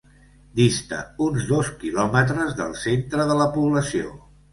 Dista 0.59 1.01
uns 1.25 1.43
dos 1.51 1.69
quilòmetres 1.83 2.55
del 2.63 2.73
centre 2.85 3.29
de 3.33 3.37
la 3.43 3.47
població. 3.59 4.11